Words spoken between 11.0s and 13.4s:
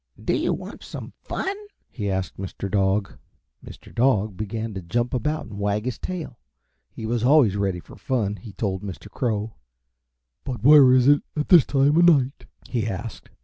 it at this time of night?" he asked.